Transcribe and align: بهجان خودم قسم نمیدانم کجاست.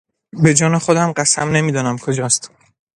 بهجان 0.43 0.77
خودم 0.79 1.11
قسم 1.11 1.49
نمیدانم 1.51 1.97
کجاست. 1.97 2.51